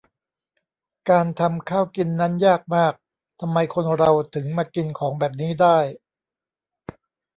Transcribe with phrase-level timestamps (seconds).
[1.09, 2.93] การทำข้าวกินนั้นยากมาก
[3.41, 5.77] ทำไมคนเราถึงมากินของแบบนี้ได้